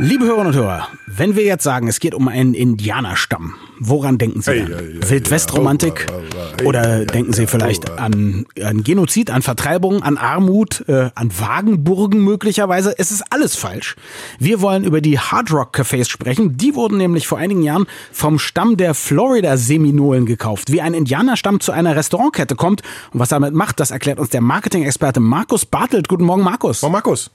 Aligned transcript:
Liebe 0.00 0.26
Hörerinnen 0.26 0.52
und 0.52 0.54
Hörer, 0.54 0.86
wenn 1.08 1.34
wir 1.34 1.42
jetzt 1.42 1.64
sagen, 1.64 1.88
es 1.88 1.98
geht 1.98 2.14
um 2.14 2.28
einen 2.28 2.54
Indianerstamm, 2.54 3.56
woran 3.80 4.16
denken 4.16 4.42
Sie? 4.42 4.60
Dann? 4.60 4.66
hey, 4.68 4.92
hey, 5.00 5.10
Wildwestromantik? 5.10 6.06
hey, 6.56 6.66
Oder 6.66 6.98
hey, 6.98 7.06
denken 7.06 7.32
Sie 7.32 7.48
vielleicht 7.48 7.90
an, 7.90 8.46
an 8.62 8.84
Genozid, 8.84 9.32
an 9.32 9.42
Vertreibung, 9.42 10.04
an 10.04 10.16
Armut, 10.16 10.84
äh, 10.86 11.10
an 11.16 11.32
Wagenburgen 11.36 12.22
möglicherweise? 12.22 12.96
Es 12.96 13.10
ist 13.10 13.24
alles 13.30 13.56
falsch. 13.56 13.96
Wir 14.38 14.60
wollen 14.60 14.84
über 14.84 15.00
die 15.00 15.18
Hard 15.18 15.50
Rock 15.50 15.76
Cafés 15.76 16.08
sprechen. 16.08 16.56
Die 16.56 16.76
wurden 16.76 16.96
nämlich 16.96 17.26
vor 17.26 17.38
einigen 17.38 17.62
Jahren 17.62 17.86
vom 18.12 18.38
Stamm 18.38 18.76
der 18.76 18.94
Florida 18.94 19.56
Seminolen 19.56 20.26
gekauft. 20.26 20.70
Wie 20.70 20.80
ein 20.80 20.94
Indianerstamm 20.94 21.58
zu 21.58 21.72
einer 21.72 21.96
Restaurantkette 21.96 22.54
kommt 22.54 22.82
und 23.12 23.18
was 23.18 23.30
damit 23.30 23.52
macht, 23.52 23.80
das 23.80 23.90
erklärt 23.90 24.20
uns 24.20 24.30
der 24.30 24.42
Marketing-Experte 24.42 25.18
Markus 25.18 25.66
Bartelt. 25.66 26.06
Guten 26.06 26.24
Morgen, 26.24 26.44
Markus. 26.44 26.78
Frau 26.80 26.88
Markus, 26.88 27.32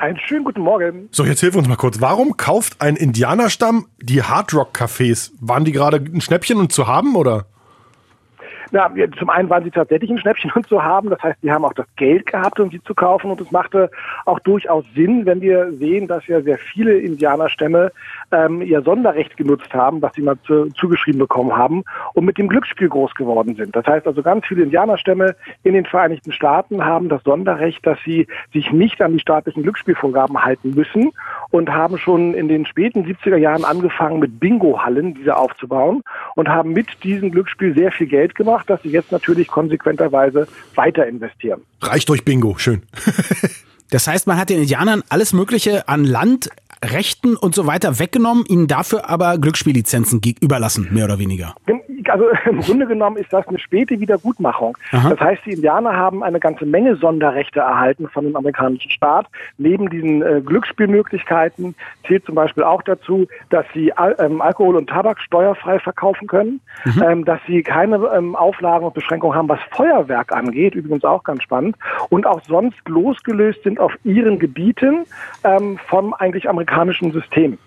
Einen 0.00 0.18
schönen 0.18 0.44
guten 0.44 0.62
Morgen. 0.62 1.10
so 1.12 1.26
jetzt 1.26 1.40
hilf 1.40 1.54
uns 1.54 1.68
mal 1.68 1.76
kurz. 1.76 2.00
Warum 2.00 2.38
kauft 2.38 2.80
ein 2.80 2.96
Indianerstamm 2.96 3.86
die 4.00 4.22
Hardrock-Cafés? 4.22 5.32
Waren 5.40 5.66
die 5.66 5.72
gerade 5.72 5.98
ein 5.98 6.22
Schnäppchen 6.22 6.56
und 6.56 6.72
zu 6.72 6.86
haben 6.86 7.16
oder? 7.16 7.49
Na, 8.72 8.90
zum 9.18 9.30
einen 9.30 9.50
waren 9.50 9.64
sie 9.64 9.70
tatsächlich 9.70 10.10
ein 10.10 10.18
Schnäppchen 10.18 10.52
und 10.54 10.66
zu 10.68 10.82
haben. 10.82 11.10
Das 11.10 11.22
heißt, 11.22 11.38
die 11.42 11.50
haben 11.50 11.64
auch 11.64 11.72
das 11.72 11.86
Geld 11.96 12.26
gehabt, 12.26 12.60
um 12.60 12.70
sie 12.70 12.82
zu 12.82 12.94
kaufen. 12.94 13.30
Und 13.30 13.40
es 13.40 13.50
machte 13.50 13.90
auch 14.26 14.38
durchaus 14.40 14.84
Sinn, 14.94 15.26
wenn 15.26 15.40
wir 15.40 15.72
sehen, 15.72 16.06
dass 16.06 16.26
ja 16.26 16.40
sehr 16.40 16.58
viele 16.58 16.98
Indianerstämme 16.98 17.92
ähm, 18.32 18.62
ihr 18.62 18.82
Sonderrecht 18.82 19.36
genutzt 19.36 19.72
haben, 19.74 20.00
was 20.02 20.14
sie 20.14 20.22
mal 20.22 20.38
zu, 20.46 20.66
zugeschrieben 20.68 21.18
bekommen 21.18 21.56
haben 21.56 21.84
und 22.14 22.24
mit 22.24 22.38
dem 22.38 22.48
Glücksspiel 22.48 22.88
groß 22.88 23.14
geworden 23.14 23.56
sind. 23.56 23.74
Das 23.74 23.86
heißt 23.86 24.06
also, 24.06 24.22
ganz 24.22 24.46
viele 24.46 24.62
Indianerstämme 24.62 25.34
in 25.62 25.74
den 25.74 25.86
Vereinigten 25.86 26.32
Staaten 26.32 26.84
haben 26.84 27.08
das 27.08 27.22
Sonderrecht, 27.24 27.86
dass 27.86 27.98
sie 28.04 28.26
sich 28.52 28.70
nicht 28.72 29.02
an 29.02 29.12
die 29.12 29.20
staatlichen 29.20 29.62
Glücksspielvorgaben 29.62 30.42
halten 30.44 30.74
müssen 30.74 31.10
und 31.50 31.70
haben 31.70 31.98
schon 31.98 32.34
in 32.34 32.48
den 32.48 32.66
späten 32.66 33.04
70er 33.04 33.36
Jahren 33.36 33.64
angefangen, 33.64 34.20
mit 34.20 34.40
Bingo-Hallen 34.40 35.14
diese 35.14 35.36
aufzubauen 35.36 36.02
und 36.36 36.48
haben 36.48 36.72
mit 36.72 37.02
diesem 37.04 37.30
Glücksspiel 37.30 37.74
sehr 37.74 37.92
viel 37.92 38.06
Geld 38.06 38.34
gemacht, 38.34 38.59
das 38.64 38.82
sie 38.82 38.90
jetzt 38.90 39.12
natürlich 39.12 39.48
konsequenterweise 39.48 40.48
weiter 40.74 41.06
investieren. 41.06 41.62
Reicht 41.80 42.08
durch 42.08 42.24
Bingo, 42.24 42.56
schön. 42.58 42.82
Das 43.90 44.06
heißt, 44.06 44.28
man 44.28 44.38
hat 44.38 44.50
den 44.50 44.60
Indianern 44.60 45.02
alles 45.08 45.32
Mögliche 45.32 45.88
an 45.88 46.04
Land, 46.04 46.48
Rechten 46.84 47.36
und 47.36 47.54
so 47.54 47.66
weiter 47.66 47.98
weggenommen, 47.98 48.44
ihnen 48.46 48.66
dafür 48.66 49.08
aber 49.08 49.36
Glücksspiellizenzen 49.38 50.20
überlassen, 50.40 50.88
mehr 50.90 51.04
oder 51.04 51.18
weniger. 51.18 51.54
Also 52.08 52.24
im 52.46 52.60
Grunde 52.60 52.86
genommen 52.86 53.18
ist 53.18 53.32
das 53.32 53.46
eine 53.48 53.58
späte 53.58 54.00
Wiedergutmachung. 54.00 54.76
Aha. 54.92 55.10
Das 55.10 55.20
heißt, 55.20 55.42
die 55.44 55.52
Indianer 55.52 55.92
haben 55.92 56.22
eine 56.22 56.40
ganze 56.40 56.64
Menge 56.64 56.96
Sonderrechte 56.96 57.60
erhalten 57.60 58.08
von 58.08 58.24
dem 58.24 58.34
amerikanischen 58.34 58.90
Staat. 58.90 59.26
Neben 59.58 59.90
diesen 59.90 60.22
äh, 60.22 60.40
Glücksspielmöglichkeiten 60.40 61.74
zählt 62.06 62.24
zum 62.24 62.34
Beispiel 62.34 62.64
auch 62.64 62.82
dazu, 62.82 63.28
dass 63.50 63.66
sie 63.74 63.92
Al 63.92 64.16
ähm, 64.18 64.40
Alkohol 64.40 64.76
und 64.76 64.88
Tabak 64.88 65.20
steuerfrei 65.20 65.78
verkaufen 65.78 66.26
können, 66.26 66.60
ähm, 67.04 67.24
dass 67.26 67.40
sie 67.46 67.62
keine 67.62 67.96
ähm, 68.14 68.34
Auflagen 68.34 68.86
und 68.86 68.94
Beschränkungen 68.94 69.36
haben, 69.36 69.48
was 69.48 69.60
Feuerwerk 69.70 70.32
angeht, 70.32 70.74
übrigens 70.74 71.04
auch 71.04 71.24
ganz 71.24 71.42
spannend, 71.42 71.76
und 72.08 72.26
auch 72.26 72.40
sonst 72.46 72.80
losgelöst 72.88 73.62
sind 73.64 73.78
auf 73.78 73.92
ihren 74.04 74.38
Gebieten 74.38 75.04
ähm, 75.44 75.78
vom 75.88 76.14
eigentlich 76.14 76.48
amerikanischen 76.48 76.69
System. 77.12 77.58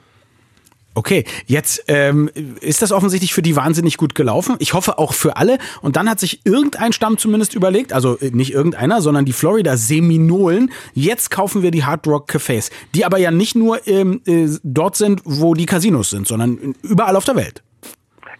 Okay, 0.96 1.26
jetzt 1.48 1.86
ähm, 1.88 2.30
ist 2.62 2.84
das 2.84 2.92
offensichtlich 2.92 3.34
für 3.34 3.42
die 3.42 3.56
wahnsinnig 3.56 3.98
gut 3.98 4.14
gelaufen. 4.14 4.56
Ich 4.60 4.74
hoffe 4.74 5.00
auch 5.00 5.14
für 5.14 5.38
alle. 5.38 5.58
Und 5.82 5.96
dann 5.96 6.08
hat 6.08 6.20
sich 6.20 6.42
irgendein 6.46 6.94
Stamm 6.94 7.18
zumindest 7.18 7.56
überlegt, 7.56 7.94
also 7.94 8.20
äh, 8.20 8.30
nicht 8.30 8.54
irgendeiner, 8.54 9.02
sondern 9.02 9.26
die 9.26 9.34
Florida 9.34 9.76
Seminolen. 9.76 10.72
Jetzt 10.94 11.32
kaufen 11.32 11.64
wir 11.64 11.72
die 11.72 11.84
Hard 11.84 12.06
Rock 12.08 12.30
Cafés, 12.30 12.70
die 12.94 13.06
aber 13.06 13.18
ja 13.18 13.32
nicht 13.32 13.56
nur 13.56 13.88
ähm, 13.88 14.22
äh, 14.28 14.48
dort 14.64 14.96
sind, 14.96 15.22
wo 15.26 15.56
die 15.56 15.66
Casinos 15.66 16.12
sind, 16.12 16.28
sondern 16.28 16.76
überall 16.84 17.16
auf 17.16 17.26
der 17.26 17.36
Welt. 17.36 17.64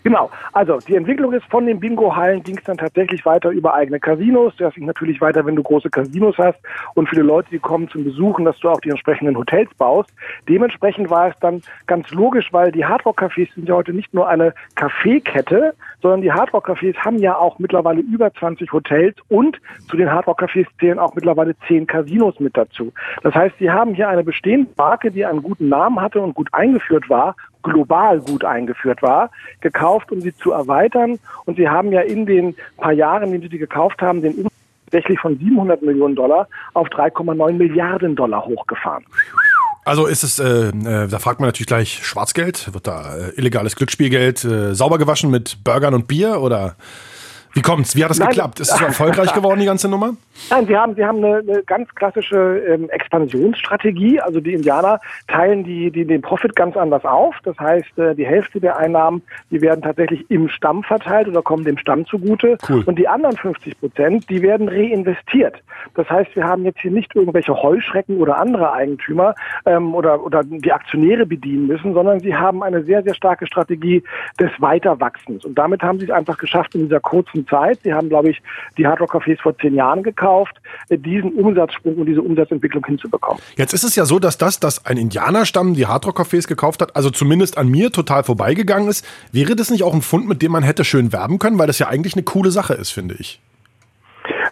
Genau, 0.04 0.30
also 0.52 0.80
die 0.80 0.96
Entwicklung 0.96 1.32
ist 1.32 1.46
von 1.46 1.66
den 1.66 1.80
Bingo-Hallen 1.80 2.44
ging 2.44 2.58
es 2.58 2.64
dann 2.66 2.78
tatsächlich 2.78 3.26
weiter 3.26 3.50
über 3.52 3.74
eigene 3.74 4.02
Casinos. 4.02 4.54
Das 4.58 4.74
ging 4.74 4.86
natürlich 4.86 5.22
weiter, 5.22 5.46
wenn 5.46 5.56
du 5.56 5.64
große 5.64 5.90
Casinos 5.90 6.38
hast 6.38 6.60
und 6.96 7.08
viele 7.08 7.22
Leute, 7.22 7.50
die 7.52 7.60
kommen 7.60 7.88
zum 7.88 8.04
Besuchen, 8.04 8.44
dass 8.44 8.60
du 8.60 8.70
auch 8.70 8.82
die 8.82 8.90
entsprechenden 8.90 9.38
Hotels 9.38 9.74
baust. 9.76 10.14
Dementsprechend 10.50 11.10
war 11.10 11.30
es 11.30 11.36
dann 11.40 11.62
ganz 11.88 12.12
logisch, 12.12 12.52
weil 12.52 12.74
die 12.74 12.86
Hardrock-Cafés 12.86 13.54
sind 13.56 13.70
ja 13.70 13.76
heute 13.76 13.94
nicht 13.94 14.14
nur 14.14 14.28
eine 14.28 14.54
Kaffeekette, 14.76 15.74
sondern 16.02 16.22
die 16.22 16.34
Hardrock-Cafés 16.34 16.98
haben 16.98 17.20
ja 17.20 17.38
auch 17.38 17.58
mittlerweile 17.60 18.02
über 18.02 18.34
20 18.34 18.74
Hotels 18.74 19.16
und 19.30 19.62
zu 19.90 19.96
den 19.96 20.12
Hardrock-Cafés 20.12 20.68
zählen 20.82 21.00
auch 21.00 21.16
mittlerweile 21.16 21.56
10 21.68 21.88
Casinos 21.88 22.42
mit 22.42 22.58
dazu. 22.58 22.92
Das 23.22 23.34
heißt, 23.34 23.56
sie 23.58 23.72
haben 23.72 23.94
hier 23.94 24.10
eine 24.10 24.26
bestehende 24.26 24.70
Marke, 24.76 25.12
die 25.12 25.26
einen 25.26 25.42
guten 25.42 25.70
Namen 25.70 26.02
hatte 26.02 26.20
und 26.20 26.36
gut 26.36 26.50
eingeführt 26.52 27.10
war 27.10 27.36
global 27.64 28.20
gut 28.20 28.46
eingeführt 28.46 29.02
war, 29.02 29.32
gekauft, 29.62 30.12
um 30.12 30.22
sie 30.22 30.36
zu 30.36 30.52
erweitern. 30.52 31.20
Und 31.46 31.58
sie 31.58 31.68
haben 31.68 31.92
ja 31.92 32.02
in 32.02 32.26
den 32.26 32.56
paar 32.78 32.94
Jahren, 32.94 33.24
in 33.24 33.32
denen 33.32 33.44
sie 33.44 33.50
die 33.50 33.58
gekauft 33.58 34.02
haben, 34.02 34.22
den 34.22 34.48
tatsächlich 34.94 35.20
von 35.20 35.38
700 35.38 35.82
Millionen 35.82 36.16
Dollar 36.16 36.48
auf 36.74 36.88
3,9 36.90 37.54
Milliarden 37.54 38.16
Dollar 38.16 38.46
hochgefahren. 38.46 39.04
Also 39.86 40.06
ist 40.06 40.24
es, 40.24 40.40
äh, 40.40 40.70
äh, 40.70 41.08
da 41.08 41.20
fragt 41.20 41.40
man 41.40 41.50
natürlich 41.50 41.68
gleich 41.68 42.06
Schwarzgeld, 42.06 42.74
wird 42.74 42.88
da 42.88 43.16
äh, 43.18 43.30
illegales 43.36 43.76
Glücksspielgeld 43.76 44.46
äh, 44.46 44.74
sauber 44.76 44.98
gewaschen 44.98 45.30
mit 45.30 45.64
Burgern 45.64 45.94
und 45.94 46.08
Bier 46.08 46.40
oder 46.40 46.76
wie 47.54 47.62
kommt's? 47.62 47.96
Wie 47.96 48.04
hat 48.04 48.10
das 48.10 48.20
Nein. 48.20 48.30
geklappt? 48.30 48.60
Ist 48.60 48.72
es 48.72 48.82
erfolgreich 48.82 49.34
geworden, 49.36 49.60
die 49.60 49.66
ganze 49.66 49.88
Nummer? 49.88 50.16
Nein, 50.50 50.66
sie 50.66 50.76
haben, 50.76 50.96
sie 50.96 51.06
haben 51.06 51.24
eine, 51.24 51.38
eine 51.38 51.64
ganz 51.64 51.94
klassische 51.94 52.58
ähm, 52.68 52.90
Expansionsstrategie. 52.90 54.20
Also 54.20 54.40
die 54.40 54.54
Indianer 54.54 55.00
teilen 55.28 55.64
die, 55.64 55.92
die, 55.92 56.06
den 56.06 56.22
Profit 56.22 56.56
ganz 56.56 56.76
anders 56.76 57.06
auf. 57.06 57.36
Das 57.44 57.58
heißt, 57.60 57.98
äh, 58.00 58.16
die 58.16 58.26
Hälfte 58.26 58.60
der 58.60 58.78
Einnahmen, 58.78 59.22
die 59.52 59.62
werden 59.62 59.84
tatsächlich 59.84 60.30
im 60.32 60.50
Stamm 60.50 60.84
verteilt 60.84 61.28
oder 61.28 61.44
kommen 61.44 61.64
dem 61.64 61.78
Stamm 61.78 62.08
zugute. 62.08 62.58
Cool. 62.68 62.84
Und 62.86 62.98
die 62.98 63.08
anderen 63.08 63.38
50 63.38 63.80
Prozent, 63.80 64.30
die 64.30 64.42
werden 64.42 64.68
reinvestiert. 64.68 65.62
Das 65.94 66.10
heißt, 66.10 66.36
wir 66.36 66.46
haben 66.46 66.64
jetzt 66.66 66.80
hier 66.80 66.92
nicht 66.92 67.16
irgendwelche 67.16 67.54
Heuschrecken 67.54 68.18
oder 68.18 68.38
andere 68.38 68.74
Eigentümer 68.74 69.36
ähm, 69.66 69.94
oder, 69.94 70.24
oder 70.24 70.44
die 70.44 70.72
Aktionäre 70.72 71.28
bedienen 71.28 71.68
müssen, 71.68 71.94
sondern 71.94 72.20
sie 72.20 72.36
haben 72.36 72.64
eine 72.64 72.84
sehr, 72.84 73.04
sehr 73.04 73.14
starke 73.14 73.46
Strategie 73.46 74.04
des 74.40 74.50
Weiterwachsens. 74.58 75.46
Und 75.46 75.56
damit 75.56 75.84
haben 75.84 76.00
sie 76.00 76.06
es 76.06 76.12
einfach 76.12 76.40
geschafft 76.40 76.74
in 76.74 76.84
dieser 76.84 77.00
kurzen 77.00 77.43
Zeit. 77.46 77.80
Sie 77.84 77.94
haben, 77.94 78.10
glaube 78.10 78.30
ich, 78.30 78.42
die 78.78 78.88
Hardrock 78.88 79.16
Cafés 79.16 79.42
vor 79.42 79.58
zehn 79.58 79.76
Jahren 79.76 80.04
gekauft, 80.04 80.56
äh, 80.90 80.98
diesen 80.98 81.34
Umsatzsprung 81.34 81.96
und 81.96 82.06
diese 82.06 82.22
Umsatzentwicklung 82.22 82.86
hinzubekommen. 82.86 83.42
Jetzt 83.56 83.74
ist 83.74 83.84
es 83.84 83.96
ja 83.96 84.06
so, 84.06 84.20
dass 84.20 84.38
das, 84.38 84.60
dass 84.60 84.86
ein 84.86 84.98
Indianerstamm 84.98 85.74
die 85.74 85.88
Hardrock-Cafés 85.88 86.48
gekauft 86.48 86.82
hat, 86.82 86.96
also 86.96 87.10
zumindest 87.10 87.58
an 87.58 87.70
mir 87.70 87.92
total 87.92 88.24
vorbeigegangen 88.24 88.90
ist. 88.90 89.06
Wäre 89.32 89.56
das 89.56 89.70
nicht 89.70 89.84
auch 89.84 89.94
ein 89.94 90.02
Fund, 90.02 90.28
mit 90.28 90.42
dem 90.42 90.52
man 90.52 90.64
hätte 90.64 90.84
schön 90.84 91.14
werben 91.14 91.40
können, 91.40 91.60
weil 91.60 91.68
das 91.68 91.80
ja 91.80 91.88
eigentlich 91.88 92.16
eine 92.16 92.24
coole 92.24 92.52
Sache 92.52 92.74
ist, 92.74 92.92
finde 92.92 93.16
ich. 93.20 93.42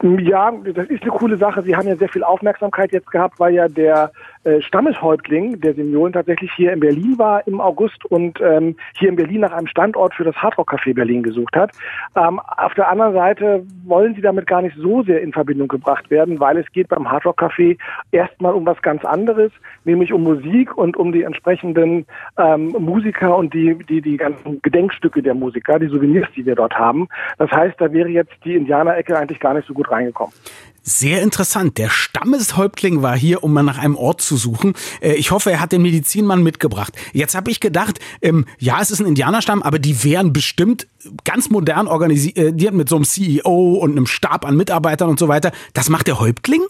Ja, 0.03 0.51
das 0.51 0.87
ist 0.87 1.03
eine 1.03 1.11
coole 1.11 1.37
Sache. 1.37 1.61
Sie 1.61 1.75
haben 1.75 1.87
ja 1.87 1.95
sehr 1.95 2.09
viel 2.09 2.23
Aufmerksamkeit 2.23 2.91
jetzt 2.91 3.11
gehabt, 3.11 3.39
weil 3.39 3.53
ja 3.53 3.67
der 3.67 4.11
äh, 4.43 4.61
Stammeshäuptling 4.61 5.59
der 5.61 5.75
Senioren 5.75 6.13
tatsächlich 6.13 6.51
hier 6.55 6.73
in 6.73 6.79
Berlin 6.79 7.17
war 7.17 7.45
im 7.47 7.61
August 7.61 8.05
und 8.05 8.39
ähm, 8.41 8.75
hier 8.97 9.09
in 9.09 9.15
Berlin 9.15 9.41
nach 9.41 9.51
einem 9.51 9.67
Standort 9.67 10.15
für 10.15 10.23
das 10.23 10.35
Hardrock 10.35 10.73
Café 10.73 10.95
Berlin 10.95 11.21
gesucht 11.21 11.55
hat. 11.55 11.71
Ähm, 12.15 12.39
auf 12.39 12.73
der 12.73 12.89
anderen 12.89 13.13
Seite 13.13 13.65
wollen 13.85 14.15
sie 14.15 14.21
damit 14.21 14.47
gar 14.47 14.61
nicht 14.61 14.75
so 14.77 15.03
sehr 15.03 15.21
in 15.21 15.31
Verbindung 15.31 15.67
gebracht 15.67 16.09
werden, 16.09 16.39
weil 16.39 16.57
es 16.57 16.71
geht 16.71 16.87
beim 16.87 17.09
Hardrock 17.09 17.41
Café 17.41 17.77
erstmal 18.11 18.53
um 18.53 18.65
was 18.65 18.81
ganz 18.81 19.05
anderes, 19.05 19.51
nämlich 19.83 20.11
um 20.11 20.23
Musik 20.23 20.75
und 20.77 20.97
um 20.97 21.11
die 21.11 21.23
entsprechenden 21.23 22.05
ähm, 22.37 22.75
Musiker 22.79 23.37
und 23.37 23.53
die, 23.53 23.75
die, 23.89 24.01
die 24.01 24.17
ganzen 24.17 24.61
Gedenkstücke 24.61 25.21
der 25.21 25.35
Musiker, 25.35 25.79
die 25.79 25.87
Souvenirs, 25.87 26.27
die 26.35 26.45
wir 26.45 26.55
dort 26.55 26.73
haben. 26.73 27.07
Das 27.37 27.51
heißt, 27.51 27.79
da 27.79 27.93
wäre 27.93 28.09
jetzt 28.09 28.33
die 28.43 28.55
Indianerecke 28.55 29.17
eigentlich 29.17 29.39
gar 29.39 29.53
nicht 29.53 29.67
so 29.67 29.73
gut 29.73 29.91
reingekommen. 29.91 30.33
Sehr 30.83 31.21
interessant. 31.21 31.77
Der 31.77 31.89
Stammeshäuptling 31.89 33.03
war 33.03 33.15
hier, 33.15 33.43
um 33.43 33.53
mal 33.53 33.61
nach 33.61 33.77
einem 33.77 33.95
Ort 33.95 34.21
zu 34.21 34.35
suchen. 34.35 34.73
Äh, 34.99 35.13
Ich 35.13 35.29
hoffe, 35.29 35.51
er 35.51 35.61
hat 35.61 35.71
den 35.71 35.83
Medizinmann 35.83 36.41
mitgebracht. 36.41 36.93
Jetzt 37.13 37.35
habe 37.35 37.51
ich 37.51 37.59
gedacht, 37.59 37.99
ähm, 38.21 38.45
ja, 38.57 38.81
es 38.81 38.89
ist 38.89 38.99
ein 38.99 39.05
Indianerstamm, 39.05 39.61
aber 39.61 39.77
die 39.77 40.03
wären 40.03 40.33
bestimmt 40.33 40.87
ganz 41.23 41.51
modern 41.51 41.87
organisiert 41.87 42.73
mit 42.73 42.89
so 42.89 42.95
einem 42.95 43.05
CEO 43.05 43.75
und 43.75 43.91
einem 43.91 44.07
Stab 44.07 44.43
an 44.45 44.57
Mitarbeitern 44.57 45.09
und 45.09 45.19
so 45.19 45.27
weiter. 45.27 45.51
Das 45.73 45.89
macht 45.89 46.07
der 46.07 46.19
Häuptling? 46.19 46.61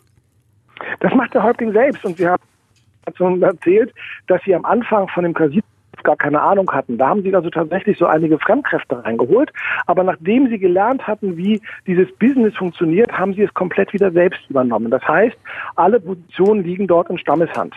Das 0.99 1.13
macht 1.13 1.33
der 1.33 1.43
Häuptling 1.43 1.71
selbst 1.71 2.03
und 2.03 2.17
sie 2.17 2.27
haben 2.27 3.41
erzählt, 3.41 3.93
dass 4.27 4.41
sie 4.45 4.53
am 4.53 4.65
Anfang 4.65 5.07
von 5.07 5.23
dem 5.23 5.33
Casino 5.33 5.63
gar 6.03 6.15
keine 6.15 6.41
Ahnung 6.41 6.71
hatten. 6.71 6.97
Da 6.97 7.09
haben 7.09 7.23
sie 7.23 7.33
also 7.33 7.49
tatsächlich 7.49 7.97
so 7.97 8.05
einige 8.05 8.39
Fremdkräfte 8.39 9.03
reingeholt. 9.03 9.51
Aber 9.85 10.03
nachdem 10.03 10.49
sie 10.49 10.59
gelernt 10.59 11.07
hatten, 11.07 11.37
wie 11.37 11.61
dieses 11.87 12.11
Business 12.17 12.55
funktioniert, 12.55 13.11
haben 13.11 13.33
sie 13.33 13.43
es 13.43 13.53
komplett 13.53 13.93
wieder 13.93 14.11
selbst 14.11 14.41
übernommen. 14.49 14.91
Das 14.91 15.03
heißt, 15.07 15.37
alle 15.75 15.99
Positionen 15.99 16.63
liegen 16.63 16.87
dort 16.87 17.09
in 17.09 17.17
Stammeshand. 17.17 17.75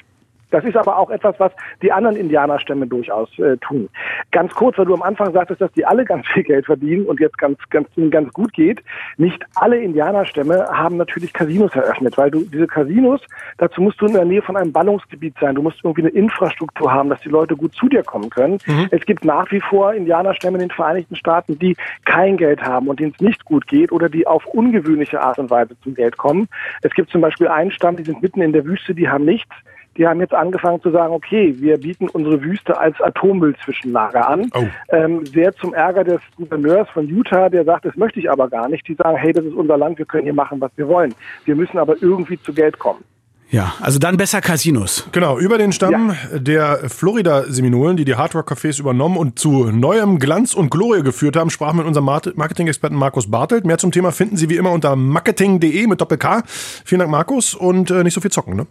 Das 0.54 0.64
ist 0.64 0.76
aber 0.76 0.96
auch 0.96 1.10
etwas, 1.10 1.34
was 1.38 1.50
die 1.82 1.90
anderen 1.90 2.16
Indianerstämme 2.16 2.86
durchaus 2.86 3.28
äh, 3.40 3.56
tun. 3.56 3.88
Ganz 4.30 4.54
kurz, 4.54 4.78
weil 4.78 4.84
du 4.86 4.94
am 4.94 5.02
Anfang 5.02 5.32
sagtest, 5.32 5.60
dass 5.60 5.72
die 5.72 5.84
alle 5.84 6.04
ganz 6.04 6.28
viel 6.28 6.44
Geld 6.44 6.66
verdienen 6.66 7.06
und 7.06 7.18
jetzt 7.18 7.38
ganz, 7.38 7.58
ganz, 7.70 7.88
ganz 8.10 8.32
gut 8.32 8.52
geht. 8.52 8.80
Nicht 9.16 9.44
alle 9.56 9.78
Indianerstämme 9.78 10.68
haben 10.70 10.96
natürlich 10.96 11.32
Casinos 11.32 11.74
eröffnet, 11.74 12.16
weil 12.16 12.30
du 12.30 12.44
diese 12.44 12.68
Casinos, 12.68 13.20
dazu 13.58 13.82
musst 13.82 14.00
du 14.00 14.06
in 14.06 14.12
der 14.12 14.24
Nähe 14.24 14.42
von 14.42 14.56
einem 14.56 14.70
Ballungsgebiet 14.70 15.34
sein. 15.40 15.56
Du 15.56 15.62
musst 15.62 15.80
irgendwie 15.82 16.02
eine 16.02 16.10
Infrastruktur 16.10 16.92
haben, 16.92 17.08
dass 17.08 17.20
die 17.22 17.30
Leute 17.30 17.56
gut 17.56 17.74
zu 17.74 17.88
dir 17.88 18.04
kommen 18.04 18.30
können. 18.30 18.58
Mhm. 18.64 18.86
Es 18.92 19.04
gibt 19.06 19.24
nach 19.24 19.50
wie 19.50 19.60
vor 19.60 19.92
Indianerstämme 19.92 20.58
in 20.58 20.68
den 20.68 20.70
Vereinigten 20.70 21.16
Staaten, 21.16 21.58
die 21.58 21.76
kein 22.04 22.36
Geld 22.36 22.62
haben 22.62 22.86
und 22.86 23.00
denen 23.00 23.12
es 23.12 23.20
nicht 23.20 23.44
gut 23.44 23.66
geht 23.66 23.90
oder 23.90 24.08
die 24.08 24.24
auf 24.24 24.46
ungewöhnliche 24.46 25.20
Art 25.20 25.40
und 25.40 25.50
Weise 25.50 25.74
zum 25.80 25.94
Geld 25.94 26.16
kommen. 26.16 26.46
Es 26.82 26.94
gibt 26.94 27.10
zum 27.10 27.22
Beispiel 27.22 27.48
einen 27.48 27.72
Stamm, 27.72 27.96
die 27.96 28.04
sind 28.04 28.22
mitten 28.22 28.40
in 28.40 28.52
der 28.52 28.64
Wüste, 28.64 28.94
die 28.94 29.08
haben 29.08 29.24
nichts 29.24 29.50
die 29.96 30.06
haben 30.06 30.20
jetzt 30.20 30.34
angefangen 30.34 30.80
zu 30.82 30.90
sagen, 30.90 31.12
okay, 31.12 31.54
wir 31.58 31.78
bieten 31.78 32.08
unsere 32.08 32.42
Wüste 32.42 32.78
als 32.78 33.00
Atommüllzwischenlager 33.00 34.28
an. 34.28 34.50
Oh. 34.54 34.64
Ähm, 34.88 35.24
sehr 35.26 35.52
zum 35.54 35.74
Ärger 35.74 36.04
des 36.04 36.20
Gouverneurs 36.36 36.88
von 36.90 37.06
Utah, 37.08 37.48
der 37.48 37.64
sagt, 37.64 37.84
das 37.84 37.96
möchte 37.96 38.20
ich 38.20 38.30
aber 38.30 38.48
gar 38.48 38.68
nicht. 38.68 38.86
Die 38.88 38.94
sagen, 38.94 39.16
hey, 39.16 39.32
das 39.32 39.44
ist 39.44 39.54
unser 39.54 39.76
Land, 39.76 39.98
wir 39.98 40.06
können 40.06 40.24
hier 40.24 40.34
machen, 40.34 40.60
was 40.60 40.72
wir 40.76 40.88
wollen. 40.88 41.14
Wir 41.44 41.56
müssen 41.56 41.78
aber 41.78 41.96
irgendwie 42.00 42.40
zu 42.40 42.52
Geld 42.52 42.78
kommen. 42.78 43.04
Ja, 43.50 43.74
also 43.80 44.00
dann 44.00 44.16
besser 44.16 44.40
Casinos. 44.40 45.06
Genau, 45.12 45.38
über 45.38 45.58
den 45.58 45.70
Stamm 45.70 46.10
ja. 46.10 46.38
der 46.38 46.88
Florida-Seminolen, 46.88 47.96
die 47.96 48.04
die 48.04 48.16
Hardrock-Cafés 48.16 48.80
übernommen 48.80 49.16
und 49.16 49.38
zu 49.38 49.66
neuem 49.70 50.18
Glanz 50.18 50.54
und 50.54 50.70
Glorie 50.70 51.02
geführt 51.02 51.36
haben, 51.36 51.50
sprachen 51.50 51.76
mit 51.76 51.86
unserem 51.86 52.06
Marketing-Experten 52.06 52.96
Markus 52.96 53.30
Bartelt. 53.30 53.64
Mehr 53.64 53.78
zum 53.78 53.92
Thema 53.92 54.10
finden 54.10 54.36
Sie 54.36 54.48
wie 54.48 54.56
immer 54.56 54.72
unter 54.72 54.96
marketing.de 54.96 55.86
mit 55.86 56.00
Doppel-K. 56.00 56.42
Vielen 56.46 56.98
Dank, 56.98 57.12
Markus, 57.12 57.54
und 57.54 57.92
äh, 57.92 58.02
nicht 58.02 58.14
so 58.14 58.20
viel 58.20 58.32
zocken, 58.32 58.56
ne? 58.56 58.66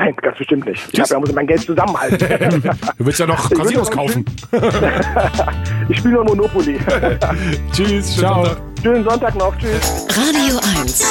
Nein, 0.00 0.16
ganz 0.16 0.38
bestimmt 0.38 0.64
nicht. 0.64 0.88
Ich 0.92 0.98
habe 0.98 1.10
ja 1.10 1.20
muss 1.20 1.32
mein 1.34 1.46
Geld 1.46 1.60
zusammenhalten. 1.60 2.18
du 2.98 3.04
willst 3.04 3.20
ja 3.20 3.26
noch 3.26 3.50
Casinos 3.50 3.90
kaufen. 3.90 4.24
ich 5.90 5.98
spiele 5.98 6.14
nur 6.14 6.24
Monopoly. 6.24 6.78
Tschüss, 7.72 8.14
schönen 8.14 8.18
Ciao. 8.18 8.44
Sonntag. 8.46 8.62
Schönen 8.82 9.04
Sonntag 9.04 9.34
noch. 9.34 9.54
Tschüss. 9.58 10.06
Radio 10.08 10.58
1. 10.80 11.04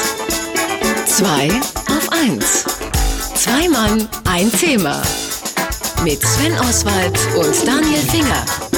Zwei 1.06 1.50
auf 1.86 2.10
1. 2.26 2.66
Zwei 3.36 3.70
Mann, 3.70 4.08
ein 4.28 4.52
Thema. 4.54 5.04
Mit 6.04 6.24
Sven 6.24 6.54
Oswald 6.54 7.20
und 7.38 7.68
Daniel 7.68 8.02
Finger. 8.10 8.69